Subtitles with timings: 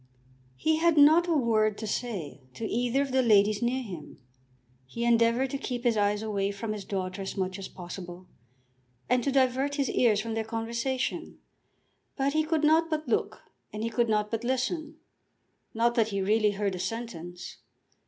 [0.55, 4.17] He had not a word to say to either of the ladies near him.
[4.87, 8.25] He endeavoured to keep his eyes away from his daughter as much as possible,
[9.07, 11.37] and to divert his ears from their conversation;
[12.15, 14.95] but he could not but look and he could not but listen.
[15.75, 17.57] Not that he really heard a sentence.